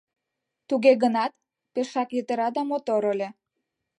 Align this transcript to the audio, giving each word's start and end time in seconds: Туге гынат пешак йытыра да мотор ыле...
Туге 0.67 0.91
гынат 1.03 1.31
пешак 1.73 2.09
йытыра 2.15 2.47
да 2.55 2.61
мотор 2.69 3.03
ыле... 3.13 3.29